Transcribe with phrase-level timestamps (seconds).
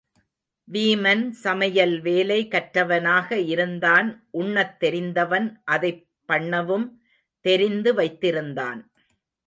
[0.67, 4.27] வீமன் சமையல் வேலை கற்றவனாக இருந்தான்,
[4.31, 6.87] உண்ணத் தெரிந்தவன் அதைப் பண்ணவும்
[7.45, 8.81] தெரிந்து வைத்திருந் தான்.